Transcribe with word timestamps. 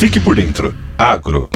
Fique 0.00 0.18
por 0.18 0.34
dentro. 0.34 0.74
Agro. 0.96 1.50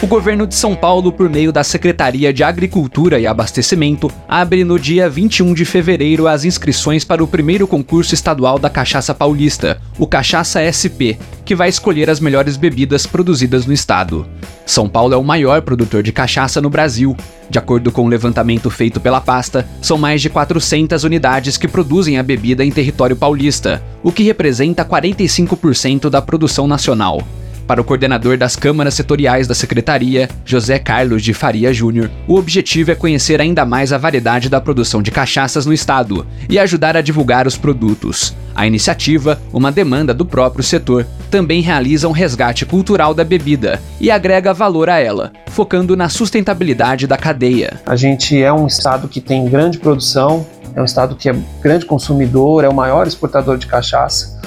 O 0.00 0.06
governo 0.06 0.46
de 0.46 0.54
São 0.54 0.74
Paulo, 0.74 1.12
por 1.12 1.28
meio 1.28 1.52
da 1.52 1.62
Secretaria 1.62 2.32
de 2.32 2.42
Agricultura 2.42 3.20
e 3.20 3.26
Abastecimento, 3.26 4.10
abre 4.26 4.64
no 4.64 4.78
dia 4.78 5.06
21 5.06 5.52
de 5.52 5.66
fevereiro 5.66 6.26
as 6.26 6.46
inscrições 6.46 7.04
para 7.04 7.22
o 7.22 7.28
primeiro 7.28 7.66
concurso 7.66 8.14
estadual 8.14 8.58
da 8.58 8.70
Cachaça 8.70 9.14
Paulista, 9.14 9.82
o 9.98 10.06
Cachaça 10.06 10.62
SP, 10.64 11.20
que 11.44 11.54
vai 11.54 11.68
escolher 11.68 12.08
as 12.08 12.20
melhores 12.20 12.56
bebidas 12.56 13.06
produzidas 13.06 13.66
no 13.66 13.72
estado. 13.72 14.26
São 14.64 14.88
Paulo 14.88 15.14
é 15.14 15.16
o 15.16 15.22
maior 15.22 15.60
produtor 15.62 16.02
de 16.02 16.12
cachaça 16.12 16.60
no 16.60 16.70
Brasil. 16.70 17.16
De 17.50 17.58
acordo 17.58 17.92
com 17.92 18.02
o 18.02 18.04
um 18.06 18.08
levantamento 18.08 18.70
feito 18.70 19.00
pela 19.00 19.20
pasta, 19.20 19.68
são 19.82 19.98
mais 19.98 20.22
de 20.22 20.30
400 20.30 21.04
unidades 21.04 21.56
que 21.56 21.68
produzem 21.68 22.18
a 22.18 22.22
bebida 22.22 22.64
em 22.64 22.70
território 22.70 23.14
paulista, 23.14 23.82
o 24.02 24.10
que 24.10 24.22
representa 24.22 24.84
45% 24.84 26.08
da 26.08 26.22
produção 26.22 26.66
nacional. 26.66 27.22
Para 27.66 27.80
o 27.80 27.84
coordenador 27.84 28.36
das 28.36 28.56
câmaras 28.56 28.92
setoriais 28.92 29.46
da 29.48 29.54
secretaria, 29.54 30.28
José 30.44 30.78
Carlos 30.78 31.22
de 31.22 31.32
Faria 31.32 31.72
Júnior, 31.72 32.10
o 32.28 32.36
objetivo 32.36 32.90
é 32.90 32.94
conhecer 32.94 33.40
ainda 33.40 33.64
mais 33.64 33.90
a 33.90 33.96
variedade 33.96 34.50
da 34.50 34.60
produção 34.60 35.00
de 35.00 35.10
cachaças 35.10 35.64
no 35.64 35.72
estado 35.72 36.26
e 36.46 36.58
ajudar 36.58 36.94
a 36.94 37.00
divulgar 37.00 37.46
os 37.46 37.56
produtos. 37.56 38.36
A 38.54 38.66
iniciativa, 38.66 39.40
uma 39.50 39.72
demanda 39.72 40.12
do 40.12 40.26
próprio 40.26 40.62
setor, 40.62 41.06
também 41.30 41.62
realiza 41.62 42.06
um 42.06 42.12
resgate 42.12 42.66
cultural 42.66 43.14
da 43.14 43.24
bebida 43.24 43.80
e 43.98 44.10
agrega 44.10 44.52
valor 44.52 44.90
a 44.90 44.98
ela, 44.98 45.32
focando 45.46 45.96
na 45.96 46.10
sustentabilidade 46.10 47.06
da 47.06 47.16
cadeia. 47.16 47.80
A 47.86 47.96
gente 47.96 48.40
é 48.40 48.52
um 48.52 48.66
estado 48.66 49.08
que 49.08 49.22
tem 49.22 49.48
grande 49.48 49.78
produção, 49.78 50.46
é 50.76 50.82
um 50.82 50.84
estado 50.84 51.16
que 51.16 51.30
é 51.30 51.36
grande 51.62 51.86
consumidor, 51.86 52.62
é 52.62 52.68
o 52.68 52.74
maior 52.74 53.06
exportador 53.06 53.56
de 53.56 53.66
cachaça. 53.66 54.38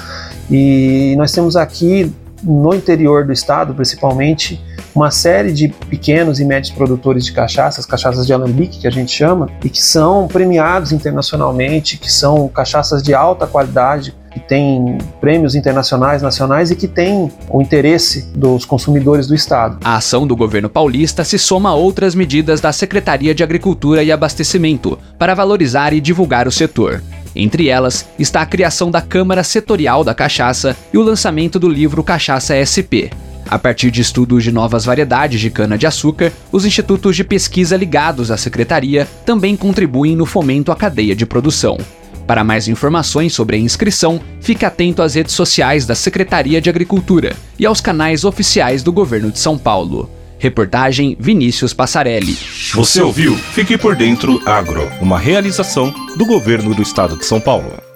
E 0.51 1.15
nós 1.17 1.31
temos 1.31 1.55
aqui 1.55 2.13
no 2.47 2.73
interior 2.73 3.25
do 3.25 3.33
estado, 3.33 3.73
principalmente, 3.73 4.59
uma 4.95 5.11
série 5.11 5.51
de 5.51 5.67
pequenos 5.67 6.39
e 6.39 6.45
médios 6.45 6.71
produtores 6.71 7.25
de 7.25 7.33
cachaças, 7.33 7.85
cachaças 7.85 8.25
de 8.25 8.33
alambique 8.33 8.79
que 8.79 8.87
a 8.87 8.91
gente 8.91 9.11
chama, 9.11 9.49
e 9.63 9.69
que 9.69 9.81
são 9.81 10.27
premiados 10.27 10.91
internacionalmente, 10.91 11.97
que 11.97 12.11
são 12.11 12.47
cachaças 12.47 13.03
de 13.03 13.13
alta 13.13 13.45
qualidade, 13.45 14.15
que 14.31 14.39
têm 14.39 14.97
prêmios 15.19 15.55
internacionais, 15.55 16.21
nacionais 16.21 16.71
e 16.71 16.75
que 16.75 16.87
têm 16.87 17.31
o 17.49 17.61
interesse 17.61 18.27
dos 18.35 18.65
consumidores 18.65 19.27
do 19.27 19.35
estado. 19.35 19.79
A 19.83 19.97
ação 19.97 20.27
do 20.27 20.35
governo 20.35 20.69
paulista 20.69 21.23
se 21.23 21.39
soma 21.39 21.69
a 21.69 21.75
outras 21.75 22.13
medidas 22.13 22.61
da 22.61 22.71
Secretaria 22.71 23.33
de 23.33 23.43
Agricultura 23.43 24.03
e 24.03 24.11
Abastecimento 24.11 24.97
para 25.17 25.33
valorizar 25.33 25.93
e 25.93 25.99
divulgar 25.99 26.47
o 26.47 26.51
setor. 26.51 27.01
Entre 27.39 27.69
elas 27.69 28.09
está 28.17 28.41
a 28.41 28.45
criação 28.47 28.89
da 28.89 28.99
Câmara 28.99 29.43
Setorial 29.43 30.03
da 30.03 30.15
Cachaça 30.15 30.75
e 30.91 30.97
o 30.97 31.03
lançamento 31.03 31.59
do 31.59 31.69
livro 31.69 32.03
Cachaça 32.03 32.55
SP. 32.57 33.13
A 33.47 33.59
partir 33.59 33.91
de 33.91 34.01
estudos 34.01 34.43
de 34.43 34.51
novas 34.51 34.85
variedades 34.85 35.39
de 35.39 35.51
cana-de-açúcar, 35.51 36.33
os 36.51 36.65
institutos 36.65 37.15
de 37.15 37.23
pesquisa 37.23 37.77
ligados 37.77 38.31
à 38.31 38.37
secretaria 38.37 39.07
também 39.23 39.55
contribuem 39.55 40.15
no 40.15 40.25
fomento 40.25 40.71
à 40.71 40.75
cadeia 40.75 41.15
de 41.15 41.27
produção. 41.27 41.77
Para 42.25 42.43
mais 42.43 42.67
informações 42.67 43.33
sobre 43.33 43.55
a 43.55 43.59
inscrição, 43.59 44.19
fique 44.41 44.65
atento 44.65 45.03
às 45.03 45.13
redes 45.13 45.35
sociais 45.35 45.85
da 45.85 45.93
Secretaria 45.93 46.59
de 46.59 46.69
Agricultura 46.71 47.35
e 47.57 47.67
aos 47.67 47.79
canais 47.79 48.25
oficiais 48.25 48.81
do 48.81 48.91
Governo 48.91 49.31
de 49.31 49.39
São 49.39 49.59
Paulo. 49.59 50.09
Reportagem 50.39 51.17
Vinícius 51.19 51.73
Passarelli. 51.73 52.37
Você 52.73 53.01
ouviu? 53.01 53.35
Fique 53.35 53.77
por 53.77 53.95
dentro 53.95 54.41
Agro, 54.45 54.89
uma 55.01 55.17
realização 55.17 55.93
do 56.17 56.25
governo 56.25 56.75
do 56.75 56.81
estado 56.81 57.17
de 57.17 57.25
São 57.25 57.39
Paulo. 57.39 57.86